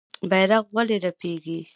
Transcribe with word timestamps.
بیرغ 0.29 0.65
ولې 0.75 0.97
رپیږي؟ 1.05 1.59